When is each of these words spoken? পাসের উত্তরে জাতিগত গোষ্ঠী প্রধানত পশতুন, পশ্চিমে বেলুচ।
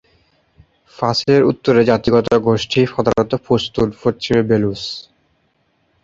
পাসের 0.95 1.41
উত্তরে 1.43 1.81
জাতিগত 1.83 2.27
গোষ্ঠী 2.47 2.81
প্রধানত 2.93 3.31
পশতুন, 3.47 3.87
পশ্চিমে 4.01 4.41
বেলুচ। 4.49 4.81